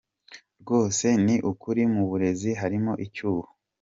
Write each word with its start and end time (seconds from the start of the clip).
Rwose 0.61 1.07
ni 1.25 1.35
ukuri 1.51 1.81
mu 1.93 2.03
burezi 2.09 2.51
harimo 2.61 2.91
icyuho. 3.05 3.45